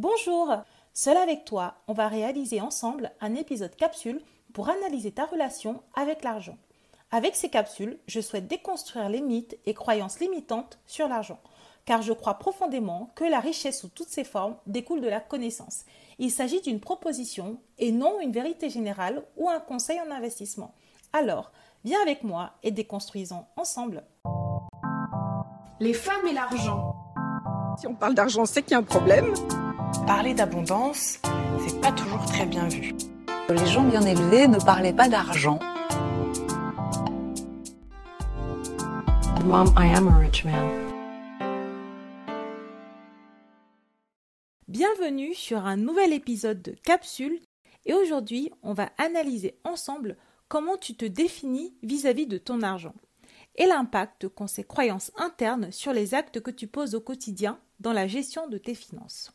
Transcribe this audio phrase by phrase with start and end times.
[0.00, 0.54] Bonjour
[0.94, 6.22] Seul avec toi, on va réaliser ensemble un épisode capsule pour analyser ta relation avec
[6.22, 6.56] l'argent.
[7.10, 11.40] Avec ces capsules, je souhaite déconstruire les mythes et croyances limitantes sur l'argent,
[11.84, 15.84] car je crois profondément que la richesse sous toutes ses formes découle de la connaissance.
[16.20, 20.74] Il s'agit d'une proposition et non une vérité générale ou un conseil en investissement.
[21.12, 21.50] Alors,
[21.82, 24.04] viens avec moi et déconstruisons ensemble.
[25.80, 26.94] Les femmes et l'argent.
[27.80, 29.34] Si on parle d'argent, c'est qu'il y a un problème.
[30.08, 31.20] Parler d'abondance,
[31.66, 32.94] c'est pas toujours très bien vu.
[33.50, 35.58] Les gens bien élevés ne parlaient pas d'argent.
[39.44, 40.88] Mom, I am a rich man.
[44.66, 47.38] Bienvenue sur un nouvel épisode de Capsule
[47.84, 50.16] et aujourd'hui on va analyser ensemble
[50.48, 52.94] comment tu te définis vis-à-vis de ton argent
[53.56, 57.92] et l'impact qu'ont ces croyances internes sur les actes que tu poses au quotidien dans
[57.92, 59.32] la gestion de tes finances.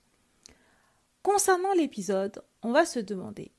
[1.24, 3.54] Concernant l'épisode, on va se demander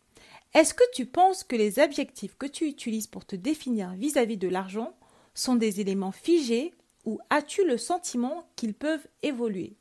[0.52, 4.48] est-ce que tu penses que les objectifs que tu utilises pour te définir vis-à-vis de
[4.48, 4.95] l'argent
[5.32, 6.74] sont des éléments figés
[7.06, 9.79] ou as-tu le sentiment qu'ils peuvent évoluer?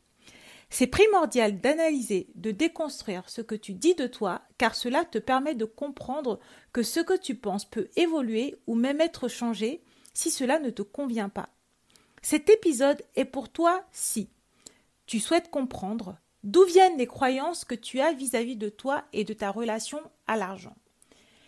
[0.69, 5.53] C'est primordial d'analyser, de déconstruire ce que tu dis de toi car cela te permet
[5.53, 6.39] de comprendre
[6.71, 10.83] que ce que tu penses peut évoluer ou même être changé si cela ne te
[10.83, 11.49] convient pas.
[12.21, 14.29] Cet épisode est pour toi si
[15.05, 19.33] tu souhaites comprendre D'où viennent les croyances que tu as vis-à-vis de toi et de
[19.33, 20.75] ta relation à l'argent?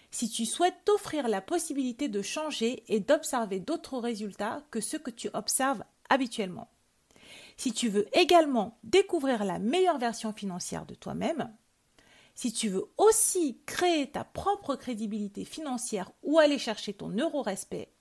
[0.09, 5.11] Si tu souhaites t'offrir la possibilité de changer et d'observer d'autres résultats que ceux que
[5.11, 6.69] tu observes habituellement.
[7.57, 11.53] Si tu veux également découvrir la meilleure version financière de toi-même,
[12.33, 17.91] si tu veux aussi créer ta propre crédibilité financière ou aller chercher ton euro-respect,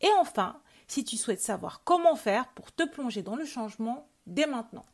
[0.00, 4.46] et enfin, si tu souhaites savoir comment faire pour te plonger dans le changement dès
[4.46, 4.86] maintenant.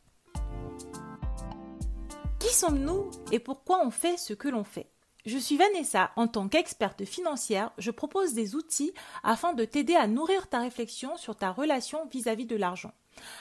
[2.47, 4.89] Qui sommes-nous et pourquoi on fait ce que l'on fait?
[5.25, 6.11] Je suis Vanessa.
[6.15, 11.17] En tant qu'experte financière, je propose des outils afin de t'aider à nourrir ta réflexion
[11.17, 12.93] sur ta relation vis-à-vis de l'argent,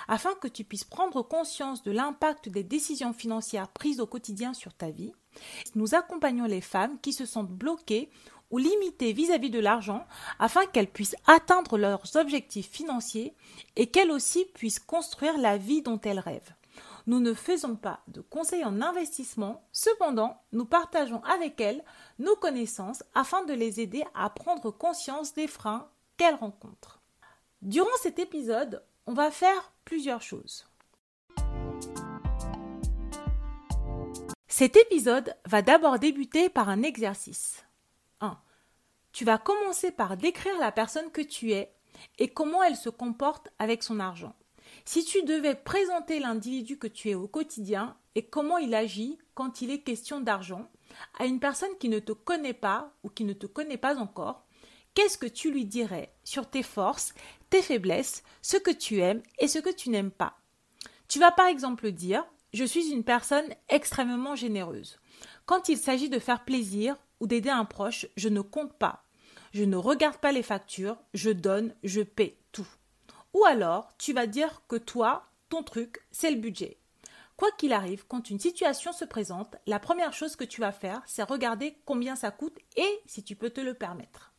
[0.08, 4.74] afin que tu puisses prendre conscience de l'impact des décisions financières prises au quotidien sur
[4.74, 5.12] ta vie.
[5.76, 8.10] Nous accompagnons les femmes qui se sentent bloquées
[8.50, 10.04] ou limitées vis-à-vis de l'argent
[10.40, 13.34] afin qu'elles puissent atteindre leurs objectifs financiers
[13.76, 16.55] et qu'elles aussi puissent construire la vie dont elles rêvent.
[17.08, 21.84] Nous ne faisons pas de conseils en investissement, cependant, nous partageons avec elles
[22.18, 27.00] nos connaissances afin de les aider à prendre conscience des freins qu'elles rencontrent.
[27.62, 30.66] Durant cet épisode, on va faire plusieurs choses.
[34.48, 37.64] Cet épisode va d'abord débuter par un exercice.
[38.20, 38.36] 1.
[39.12, 41.72] Tu vas commencer par décrire la personne que tu es
[42.18, 44.34] et comment elle se comporte avec son argent.
[44.88, 49.60] Si tu devais présenter l'individu que tu es au quotidien et comment il agit quand
[49.60, 50.70] il est question d'argent
[51.18, 54.46] à une personne qui ne te connaît pas ou qui ne te connaît pas encore,
[54.94, 57.14] qu'est-ce que tu lui dirais sur tes forces,
[57.50, 60.38] tes faiblesses, ce que tu aimes et ce que tu n'aimes pas?
[61.08, 65.00] Tu vas par exemple dire Je suis une personne extrêmement généreuse.
[65.46, 69.02] Quand il s'agit de faire plaisir ou d'aider un proche, je ne compte pas.
[69.52, 72.38] Je ne regarde pas les factures, je donne, je paie.
[73.36, 76.78] Ou alors, tu vas dire que toi, ton truc, c'est le budget.
[77.36, 81.02] Quoi qu'il arrive, quand une situation se présente, la première chose que tu vas faire,
[81.04, 84.32] c'est regarder combien ça coûte et si tu peux te le permettre.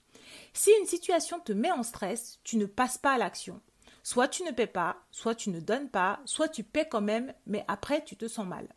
[0.51, 3.61] Si une situation te met en stress, tu ne passes pas à l'action.
[4.01, 7.35] Soit tu ne paies pas, soit tu ne donnes pas, soit tu paies quand même,
[7.45, 8.67] mais après tu te sens mal.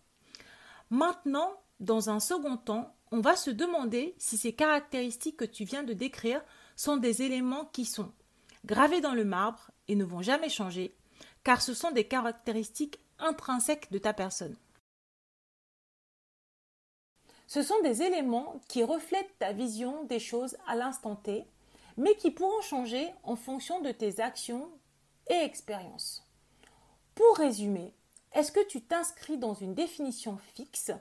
[0.91, 5.83] Maintenant, dans un second temps, on va se demander si ces caractéristiques que tu viens
[5.83, 6.43] de décrire
[6.77, 8.13] sont des éléments qui sont
[8.67, 10.95] gravés dans le marbre et ne vont jamais changer,
[11.43, 14.57] car ce sont des caractéristiques intrinsèques de ta personne.
[17.49, 21.45] Ce sont des éléments qui reflètent ta vision des choses à l'instant T,
[21.97, 24.71] mais qui pourront changer en fonction de tes actions
[25.29, 26.25] et expériences.
[27.17, 27.93] Pour résumer,
[28.33, 30.93] est-ce que tu t'inscris dans une définition fixe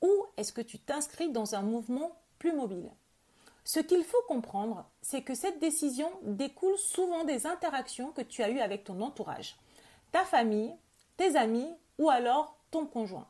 [0.00, 2.92] ou est-ce que tu t'inscris dans un mouvement plus mobile?
[3.64, 8.50] Ce qu'il faut comprendre, c'est que cette décision découle souvent des interactions que tu as
[8.50, 9.56] eues avec ton entourage,
[10.10, 10.74] ta famille,
[11.16, 13.28] tes amis ou alors ton conjoint.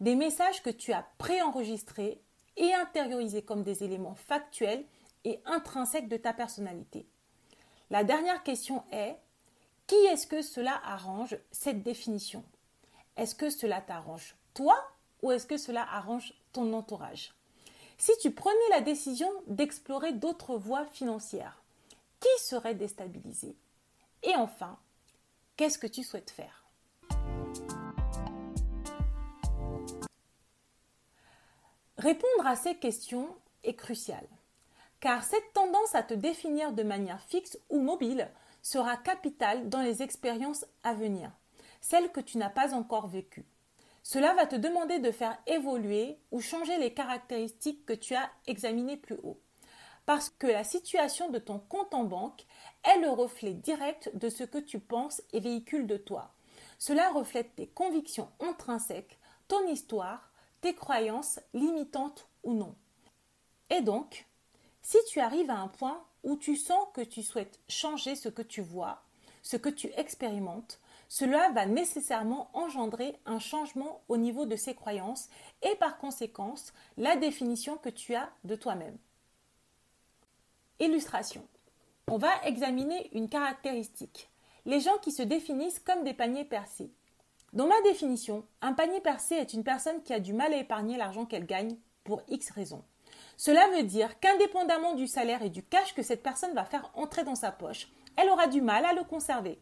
[0.00, 2.22] Des messages que tu as préenregistrés
[2.56, 4.84] et intériorisés comme des éléments factuels
[5.24, 7.06] et intrinsèques de ta personnalité.
[7.90, 9.16] La dernière question est
[9.86, 12.44] qui est-ce que cela arrange cette définition?
[13.16, 14.76] Est-ce que cela t'arrange toi
[15.22, 17.34] ou est-ce que cela arrange ton entourage?
[17.98, 21.62] Si tu prenais la décision d'explorer d'autres voies financières,
[22.20, 23.56] qui serait déstabilisé?
[24.22, 24.78] Et enfin,
[25.56, 26.64] qu'est-ce que tu souhaites faire?
[31.96, 33.34] Répondre à ces questions
[33.64, 34.26] est crucial,
[35.00, 38.30] car cette tendance à te définir de manière fixe ou mobile
[38.62, 41.30] sera capitale dans les expériences à venir,
[41.80, 43.46] celles que tu n'as pas encore vécues.
[44.08, 48.96] Cela va te demander de faire évoluer ou changer les caractéristiques que tu as examinées
[48.96, 49.40] plus haut.
[50.04, 52.46] Parce que la situation de ton compte en banque
[52.84, 56.32] est le reflet direct de ce que tu penses et véhicules de toi.
[56.78, 59.18] Cela reflète tes convictions intrinsèques,
[59.48, 60.30] ton histoire,
[60.60, 62.76] tes croyances limitantes ou non.
[63.70, 64.28] Et donc,
[64.82, 68.42] si tu arrives à un point où tu sens que tu souhaites changer ce que
[68.42, 69.02] tu vois,
[69.46, 75.28] ce que tu expérimentes, cela va nécessairement engendrer un changement au niveau de ces croyances
[75.62, 78.98] et par conséquence la définition que tu as de toi-même.
[80.80, 81.46] Illustration.
[82.08, 84.28] On va examiner une caractéristique.
[84.64, 86.90] Les gens qui se définissent comme des paniers percés.
[87.52, 90.96] Dans ma définition, un panier percé est une personne qui a du mal à épargner
[90.96, 92.82] l'argent qu'elle gagne pour X raisons.
[93.36, 97.22] Cela veut dire qu'indépendamment du salaire et du cash que cette personne va faire entrer
[97.22, 99.58] dans sa poche, elle aura du mal à le conserver.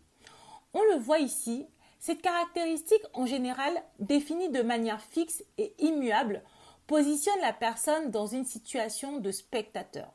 [0.73, 1.67] On le voit ici,
[1.99, 6.43] cette caractéristique en général définie de manière fixe et immuable
[6.87, 10.13] positionne la personne dans une situation de spectateur.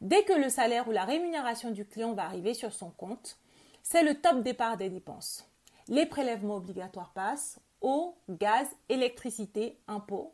[0.00, 3.38] Dès que le salaire ou la rémunération du client va arriver sur son compte,
[3.82, 5.48] c'est le top départ des dépenses.
[5.88, 10.32] Les prélèvements obligatoires passent, eau, gaz, électricité, impôts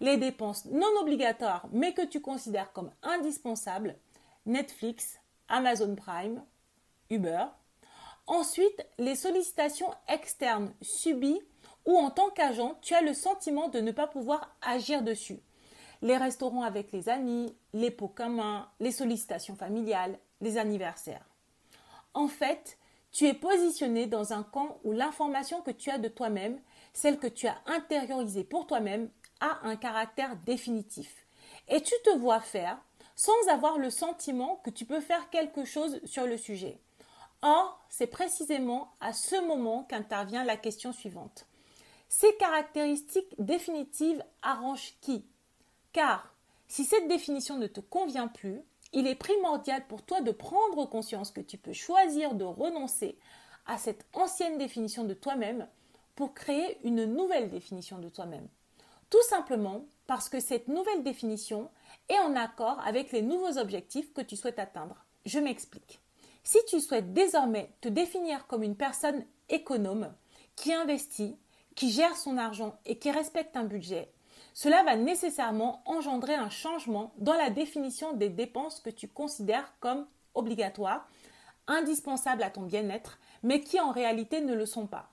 [0.00, 3.96] les dépenses non obligatoires mais que tu considères comme indispensables,
[4.46, 5.18] Netflix,
[5.48, 6.42] Amazon Prime,
[8.26, 11.40] Ensuite, les sollicitations externes subies
[11.86, 15.40] ou en tant qu'agent, tu as le sentiment de ne pas pouvoir agir dessus.
[16.02, 21.26] Les restaurants avec les amis, les pots communs, les sollicitations familiales, les anniversaires.
[22.12, 22.78] En fait,
[23.10, 26.60] tu es positionné dans un camp où l'information que tu as de toi-même,
[26.92, 29.08] celle que tu as intériorisée pour toi-même,
[29.40, 31.26] a un caractère définitif.
[31.68, 32.78] Et tu te vois faire
[33.16, 36.78] sans avoir le sentiment que tu peux faire quelque chose sur le sujet.
[37.42, 41.46] Or, c'est précisément à ce moment qu'intervient la question suivante.
[42.08, 45.24] Ces caractéristiques définitives arrangent qui?
[45.92, 46.34] Car
[46.66, 48.60] si cette définition ne te convient plus,
[48.92, 53.18] il est primordial pour toi de prendre conscience que tu peux choisir de renoncer
[53.66, 55.68] à cette ancienne définition de toi-même
[56.16, 58.48] pour créer une nouvelle définition de toi-même.
[59.10, 61.70] Tout simplement parce que cette nouvelle définition
[62.08, 65.04] est en accord avec les nouveaux objectifs que tu souhaites atteindre.
[65.26, 66.00] Je m'explique.
[66.50, 70.14] Si tu souhaites désormais te définir comme une personne économe,
[70.56, 71.36] qui investit,
[71.74, 74.10] qui gère son argent et qui respecte un budget,
[74.54, 80.06] cela va nécessairement engendrer un changement dans la définition des dépenses que tu considères comme
[80.34, 81.06] obligatoires,
[81.66, 85.10] indispensables à ton bien-être, mais qui en réalité ne le sont pas.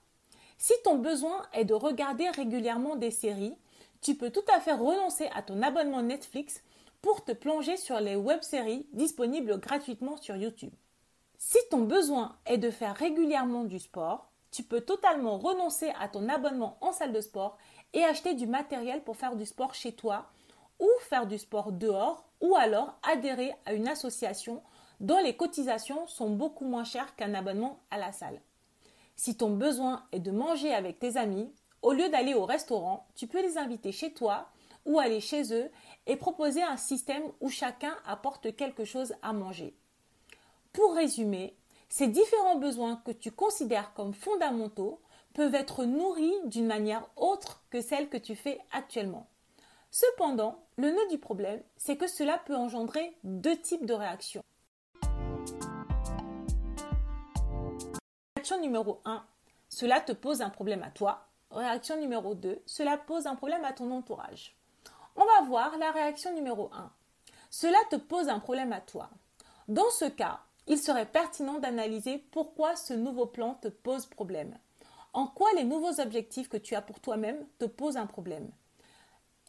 [0.58, 3.58] Si ton besoin est de regarder régulièrement des séries,
[4.00, 6.64] tu peux tout à fait renoncer à ton abonnement Netflix
[7.02, 10.72] pour te plonger sur les web-séries disponibles gratuitement sur YouTube.
[11.38, 16.30] Si ton besoin est de faire régulièrement du sport, tu peux totalement renoncer à ton
[16.30, 17.58] abonnement en salle de sport
[17.94, 20.28] et acheter du matériel pour faire du sport chez toi
[20.80, 24.62] ou faire du sport dehors ou alors adhérer à une association
[25.02, 28.42] dont les cotisations sont beaucoup moins chères qu'un abonnement à la salle.
[29.18, 33.28] Si ton besoin est de manger avec tes amis, au lieu d'aller au restaurant, tu
[33.28, 34.50] peux les inviter chez toi
[34.86, 35.70] ou aller chez eux
[36.06, 39.76] et proposer un système où chacun apporte quelque chose à manger.
[40.76, 41.56] Pour résumer,
[41.88, 45.00] ces différents besoins que tu considères comme fondamentaux
[45.34, 49.30] peuvent être nourris d'une manière autre que celle que tu fais actuellement.
[49.90, 54.44] Cependant, le nœud du problème, c'est que cela peut engendrer deux types de réactions.
[58.36, 59.24] Réaction numéro 1.
[59.70, 63.72] Cela te pose un problème à toi Réaction numéro 2, cela pose un problème à
[63.72, 64.58] ton entourage.
[65.16, 66.92] On va voir la réaction numéro 1.
[67.50, 69.10] Cela te pose un problème à toi.
[69.70, 74.58] Dans ce cas, il serait pertinent d'analyser pourquoi ce nouveau plan te pose problème.
[75.14, 78.50] En quoi les nouveaux objectifs que tu as pour toi-même te posent un problème?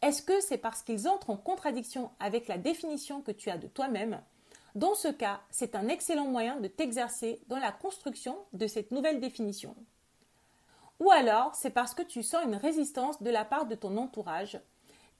[0.01, 3.67] Est-ce que c'est parce qu'ils entrent en contradiction avec la définition que tu as de
[3.67, 4.21] toi-même?
[4.75, 9.19] Dans ce cas, c'est un excellent moyen de t'exercer dans la construction de cette nouvelle
[9.19, 9.75] définition.
[10.99, 14.59] Ou alors, c'est parce que tu sens une résistance de la part de ton entourage,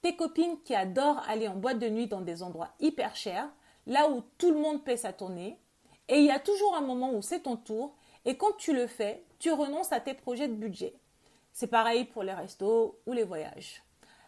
[0.02, 3.50] tes copines qui adorent aller en boîte de nuit dans des endroits hyper chers,
[3.88, 5.60] là où tout le monde paie sa tournée,
[6.10, 7.96] et il y a toujours un moment où c'est ton tour,
[8.26, 10.94] et quand tu le fais, tu renonces à tes projets de budget.
[11.54, 13.84] C'est pareil pour les restos ou les voyages.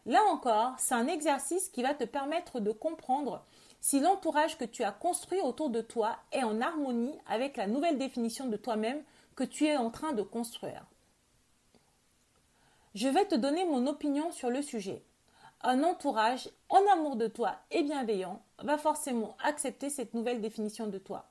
[0.05, 3.43] Là encore, c'est un exercice qui va te permettre de comprendre
[3.81, 7.97] si l'entourage que tu as construit autour de toi est en harmonie avec la nouvelle
[7.97, 9.03] définition de toi-même
[9.35, 10.85] que tu es en train de construire.
[12.95, 15.03] Je vais te donner mon opinion sur le sujet.
[15.61, 20.97] un entourage en amour de toi et bienveillant va forcément accepter cette nouvelle définition de
[20.97, 21.29] toi,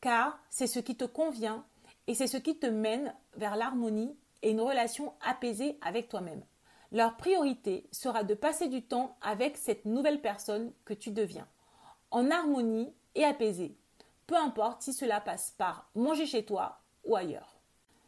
[0.00, 1.64] car c'est ce qui te convient
[2.06, 6.44] et c'est ce qui te mène vers l'harmonie et une relation apaisée avec toi-même.
[6.92, 11.48] Leur priorité sera de passer du temps avec cette nouvelle personne que tu deviens,
[12.10, 13.76] en harmonie et apaisée,
[14.26, 17.56] peu importe si cela passe par manger chez toi ou ailleurs.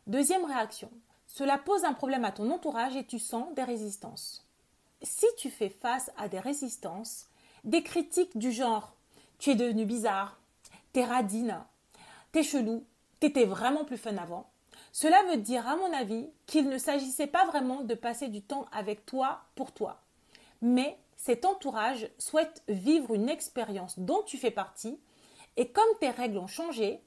[0.07, 0.91] Deuxième réaction,
[1.27, 4.47] cela pose un problème à ton entourage et tu sens des résistances.
[5.03, 7.29] Si tu fais face à des résistances,
[7.65, 8.95] des critiques du genre
[9.39, 10.41] tu es devenu bizarre,
[10.93, 11.65] t'es radine,
[12.33, 12.85] t'es chelou,
[13.21, 14.51] t'étais vraiment plus fun avant,
[14.93, 18.67] cela veut dire, à mon avis, qu'il ne s'agissait pas vraiment de passer du temps
[18.73, 20.01] avec toi pour toi.
[20.63, 24.99] Mais cet entourage souhaite vivre une expérience dont tu fais partie,
[25.57, 27.01] et comme tes règles ont changé,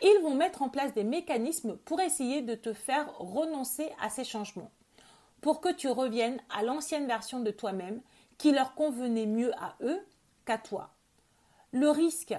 [0.00, 4.24] ils vont mettre en place des mécanismes pour essayer de te faire renoncer à ces
[4.24, 4.70] changements,
[5.40, 8.00] pour que tu reviennes à l'ancienne version de toi-même
[8.36, 10.00] qui leur convenait mieux à eux
[10.44, 10.90] qu'à toi.
[11.72, 12.34] Le risque,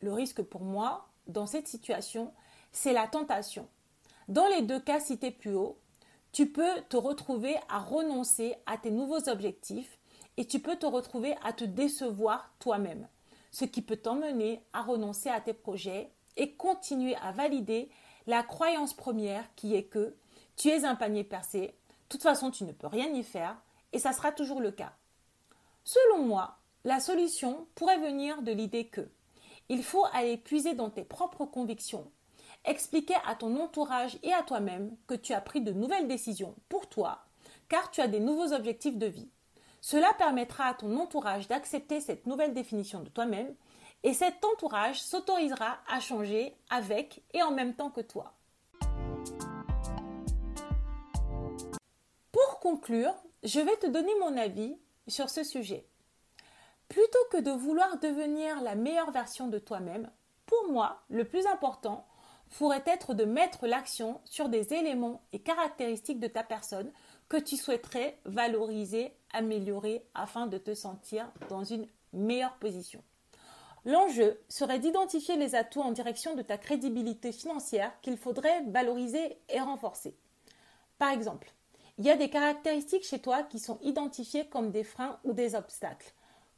[0.00, 2.32] le risque pour moi, dans cette situation,
[2.72, 3.68] c'est la tentation.
[4.28, 5.78] Dans les deux cas cités plus haut,
[6.32, 9.98] tu peux te retrouver à renoncer à tes nouveaux objectifs
[10.36, 13.06] et tu peux te retrouver à te décevoir toi-même,
[13.50, 17.90] ce qui peut t'emmener à renoncer à tes projets et continuer à valider
[18.26, 20.14] la croyance première qui est que
[20.56, 23.60] tu es un panier percé, de toute façon tu ne peux rien y faire
[23.92, 24.92] et ça sera toujours le cas.
[25.84, 29.08] Selon moi, la solution pourrait venir de l'idée que
[29.68, 32.10] il faut aller puiser dans tes propres convictions
[32.64, 36.88] expliquer à ton entourage et à toi-même que tu as pris de nouvelles décisions pour
[36.88, 37.24] toi,
[37.68, 39.30] car tu as des nouveaux objectifs de vie.
[39.80, 43.54] Cela permettra à ton entourage d'accepter cette nouvelle définition de toi-même
[44.04, 48.34] et cet entourage s'autorisera à changer avec et en même temps que toi.
[52.30, 54.76] Pour conclure, je vais te donner mon avis
[55.08, 55.86] sur ce sujet.
[56.92, 60.10] Plutôt que de vouloir devenir la meilleure version de toi-même,
[60.44, 62.06] pour moi, le plus important,
[62.58, 66.92] pourrait être de mettre l'action sur des éléments et caractéristiques de ta personne
[67.30, 73.02] que tu souhaiterais valoriser, améliorer afin de te sentir dans une meilleure position.
[73.86, 79.60] L'enjeu serait d'identifier les atouts en direction de ta crédibilité financière qu'il faudrait valoriser et
[79.60, 80.14] renforcer.
[80.98, 81.54] Par exemple,
[81.96, 85.54] il y a des caractéristiques chez toi qui sont identifiées comme des freins ou des
[85.54, 86.12] obstacles,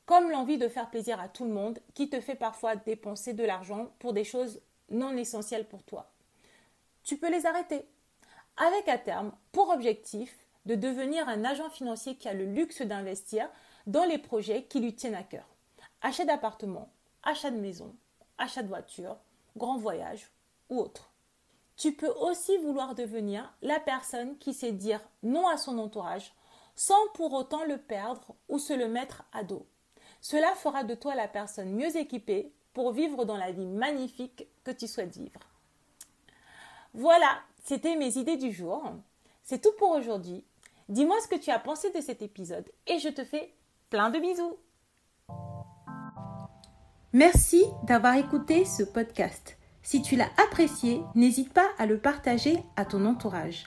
[0.07, 3.45] comme l'envie de faire plaisir à tout le monde qui te fait parfois dépenser de
[3.45, 6.11] l'argent pour des choses non essentiels pour toi.
[7.05, 7.87] Tu peux les arrêter,
[8.57, 13.49] avec à terme pour objectif de devenir un agent financier qui a le luxe d'investir
[13.87, 15.47] dans les projets qui lui tiennent à cœur.
[16.01, 16.91] Achat d'appartement,
[17.23, 17.95] achat de maison,
[18.39, 19.17] achat de voiture,
[19.57, 20.31] grand voyage
[20.71, 21.11] ou autre.
[21.77, 26.33] Tu peux aussi vouloir devenir la personne qui sait dire non à son entourage
[26.77, 29.67] sans pour autant le perdre ou se le mettre à dos.
[30.25, 34.71] Cela fera de toi la personne mieux équipée pour vivre dans la vie magnifique que
[34.71, 35.41] tu souhaites vivre.
[36.95, 38.91] Voilà, c'était mes idées du jour.
[39.43, 40.43] C'est tout pour aujourd'hui.
[40.89, 43.53] Dis-moi ce que tu as pensé de cet épisode et je te fais
[43.91, 44.57] plein de bisous.
[47.13, 49.59] Merci d'avoir écouté ce podcast.
[49.83, 53.67] Si tu l'as apprécié, n'hésite pas à le partager à ton entourage.